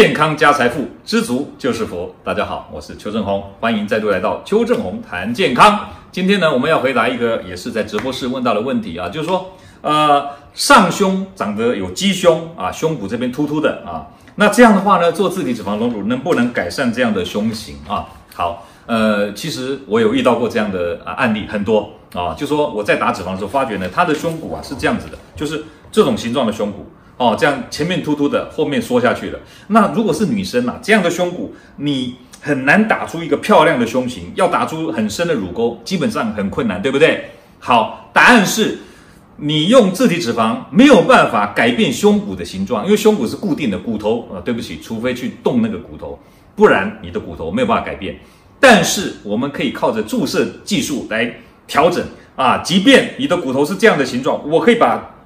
[0.00, 2.14] 健康加财富，知足就是福。
[2.22, 5.88] 大家好，我是邱正红，欢迎再度来到邱正红谈健康。
[6.12, 10.24] 今天呢，我们要回答一个也是在直播室问到的问题啊，就是说，呃，
[10.54, 14.06] 上胸长得有鸡胸啊，胸骨这边突突的啊，
[14.36, 18.06] 那这样的话呢，做自体脂肪隆乳能不能改善这样的胸型啊？
[18.36, 26.86] 好，呃，其实我有遇到过这样的啊案例很多啊，就说我在打脂肪的时候发觉呢，他的胸骨啊是这样子的，就是这种形状的胸骨。
[27.18, 29.38] 哦，这样前面突突的，后面缩下去了。
[29.66, 37.24] 那如果是女生啊，这样的胸骨，你很难打出一个漂亮的胸型，要打出很深的乳沟，基本上很困难，对不对？
[37.58, 38.78] 好，答案是，
[39.36, 46.16] 你用自体脂肪没有办法改变胸骨的形状，因为胸骨是固定的，骨头啊，对不起，除非去动那个骨头，
[46.54, 48.16] 不然你的骨头没有办法改变。
[48.60, 51.34] 但是我们可以靠着注射技术来
[51.66, 52.04] 调整
[52.36, 55.16] 啊，即便你的骨头是这样的形状，我可以把。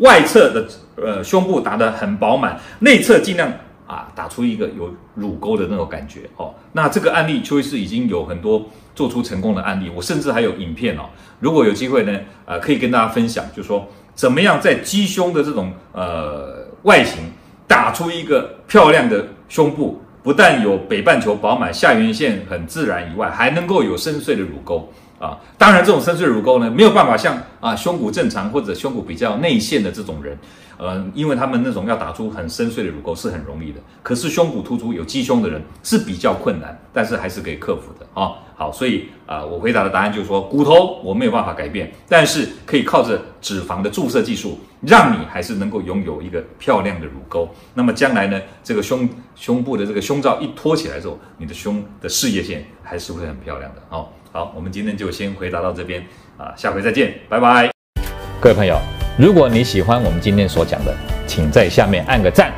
[0.00, 3.52] 外侧的呃胸部打得很饱满，内侧尽量
[3.86, 6.54] 啊打出一个有乳沟的那种感觉哦。
[6.72, 11.02] 那这个案例邱医师已经有很多做出成功的案例，我甚至还有影片哦。
[11.40, 17.24] 如果有机会呢，呃，可以跟大家分享，就是说怎么样在鸡胸的这种呃外形
[17.66, 24.90] 打出一个漂亮的胸部，不但有北半球饱满、下缘线很自然以外，还能够有深邃的乳沟。
[25.22, 30.36] 啊，当然，这种深邃乳沟呢，没有办法像啊胸骨正常或者胸骨比较内陷的这种人，
[30.78, 33.78] 呃，因为他们那种要打出很深邃的乳沟是很容易的。
[34.02, 38.32] 可是胸骨突出有鸡胸的人是比较困难，但是还是可以克服的啊。
[38.56, 47.48] 好，所以啊，我回答的答案就是说，骨头我没有办法改变，但是可以靠着脂肪的注射技术，让你还是能够拥有一个漂亮的乳沟。
[47.74, 54.08] 那么将来呢，这个胸胸部的这个胸罩一托起来之后，你的胸的事业线还是会很漂亮的哦。
[54.34, 56.02] 好，我们今天就先回答到这边
[56.38, 57.70] 啊，下回再见，拜拜。
[58.40, 58.78] 各位朋友，
[59.18, 62.50] 如果你喜欢我们今天所讲的，请在下面按个赞。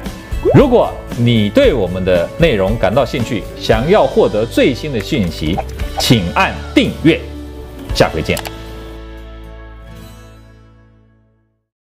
[0.54, 5.58] 如果你对我们的内容感到兴趣，想要获得最新的讯息，
[5.98, 7.20] 请按订阅。
[7.92, 8.38] 下回见。